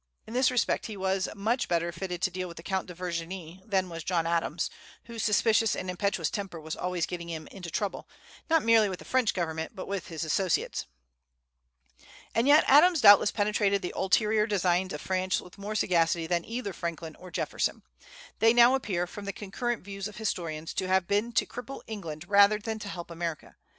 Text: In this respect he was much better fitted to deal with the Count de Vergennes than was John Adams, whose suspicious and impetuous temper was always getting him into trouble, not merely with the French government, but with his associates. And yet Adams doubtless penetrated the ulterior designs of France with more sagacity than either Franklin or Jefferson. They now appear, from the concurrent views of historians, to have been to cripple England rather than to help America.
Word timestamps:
In 0.25 0.33
this 0.33 0.49
respect 0.49 0.87
he 0.87 0.97
was 0.97 1.29
much 1.35 1.67
better 1.67 1.91
fitted 1.91 2.23
to 2.23 2.31
deal 2.31 2.47
with 2.47 2.57
the 2.57 2.63
Count 2.63 2.87
de 2.87 2.95
Vergennes 2.95 3.59
than 3.63 3.87
was 3.87 4.03
John 4.03 4.25
Adams, 4.25 4.71
whose 5.03 5.23
suspicious 5.23 5.75
and 5.75 5.91
impetuous 5.91 6.31
temper 6.31 6.59
was 6.59 6.75
always 6.75 7.05
getting 7.05 7.29
him 7.29 7.45
into 7.51 7.69
trouble, 7.69 8.09
not 8.49 8.63
merely 8.63 8.89
with 8.89 8.97
the 8.97 9.05
French 9.05 9.31
government, 9.35 9.75
but 9.75 9.87
with 9.87 10.07
his 10.07 10.23
associates. 10.23 10.87
And 12.33 12.47
yet 12.47 12.63
Adams 12.65 13.01
doubtless 13.01 13.29
penetrated 13.29 13.83
the 13.83 13.93
ulterior 13.95 14.47
designs 14.47 14.91
of 14.91 15.01
France 15.01 15.39
with 15.39 15.59
more 15.59 15.75
sagacity 15.75 16.25
than 16.25 16.45
either 16.45 16.73
Franklin 16.73 17.15
or 17.17 17.29
Jefferson. 17.29 17.83
They 18.39 18.55
now 18.55 18.73
appear, 18.73 19.05
from 19.05 19.25
the 19.25 19.31
concurrent 19.33 19.83
views 19.83 20.07
of 20.07 20.15
historians, 20.17 20.73
to 20.73 20.87
have 20.87 21.07
been 21.07 21.31
to 21.33 21.45
cripple 21.45 21.83
England 21.85 22.27
rather 22.27 22.57
than 22.57 22.79
to 22.79 22.89
help 22.89 23.11
America. 23.11 23.55